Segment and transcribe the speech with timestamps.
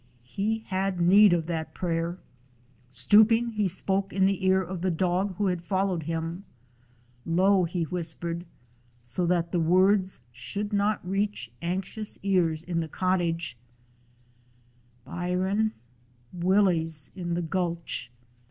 [0.23, 2.17] He had need of that prayer.
[2.89, 6.43] Stooping, he spoke in the ear of the dog who had followed him;
[7.23, 8.43] low he whispered,
[9.03, 13.55] so that the words should not reach anxious ears in the cottage:
[15.05, 15.71] "Byron,
[16.33, 18.09] Willie 's in the gulch.